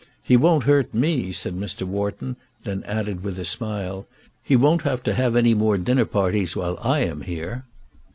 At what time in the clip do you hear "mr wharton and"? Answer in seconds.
1.55-2.81